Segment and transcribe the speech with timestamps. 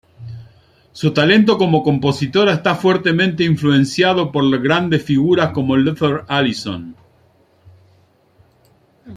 [0.93, 6.95] Su talento como compositora está fuertemente influenciado por grandes figuras como Luther Allison.